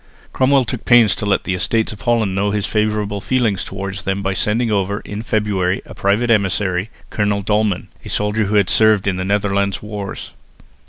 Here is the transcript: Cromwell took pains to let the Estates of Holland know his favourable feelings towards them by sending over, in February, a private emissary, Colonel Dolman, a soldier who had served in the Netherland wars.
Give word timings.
Cromwell 0.33 0.65
took 0.65 0.83
pains 0.83 1.13
to 1.13 1.27
let 1.27 1.43
the 1.43 1.53
Estates 1.53 1.91
of 1.91 2.01
Holland 2.01 2.33
know 2.33 2.49
his 2.49 2.65
favourable 2.65 3.21
feelings 3.21 3.63
towards 3.63 4.03
them 4.03 4.23
by 4.23 4.33
sending 4.33 4.71
over, 4.71 5.01
in 5.01 5.21
February, 5.21 5.83
a 5.85 5.93
private 5.93 6.31
emissary, 6.31 6.89
Colonel 7.11 7.43
Dolman, 7.43 7.87
a 8.03 8.09
soldier 8.09 8.45
who 8.45 8.55
had 8.55 8.67
served 8.71 9.05
in 9.05 9.17
the 9.17 9.23
Netherland 9.25 9.77
wars. 9.79 10.31